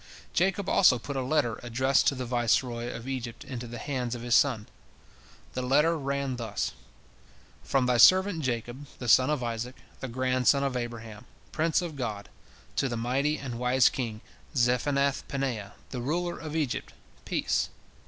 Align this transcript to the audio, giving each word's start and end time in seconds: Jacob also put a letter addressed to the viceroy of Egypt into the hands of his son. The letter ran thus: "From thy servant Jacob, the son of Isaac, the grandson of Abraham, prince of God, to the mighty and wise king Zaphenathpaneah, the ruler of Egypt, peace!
Jacob 0.33 0.67
also 0.67 0.97
put 0.97 1.15
a 1.15 1.21
letter 1.21 1.59
addressed 1.61 2.07
to 2.07 2.15
the 2.15 2.25
viceroy 2.25 2.87
of 2.91 3.07
Egypt 3.07 3.43
into 3.45 3.67
the 3.67 3.77
hands 3.77 4.15
of 4.15 4.23
his 4.23 4.33
son. 4.33 4.65
The 5.53 5.61
letter 5.61 5.95
ran 5.95 6.37
thus: 6.37 6.71
"From 7.63 7.85
thy 7.85 7.97
servant 7.97 8.41
Jacob, 8.41 8.87
the 8.97 9.07
son 9.07 9.29
of 9.29 9.43
Isaac, 9.43 9.75
the 9.99 10.07
grandson 10.07 10.63
of 10.63 10.75
Abraham, 10.75 11.25
prince 11.51 11.83
of 11.83 11.95
God, 11.95 12.29
to 12.77 12.89
the 12.89 12.97
mighty 12.97 13.37
and 13.37 13.59
wise 13.59 13.89
king 13.89 14.21
Zaphenathpaneah, 14.55 15.73
the 15.91 16.01
ruler 16.01 16.35
of 16.39 16.55
Egypt, 16.55 16.93
peace! 17.23 17.69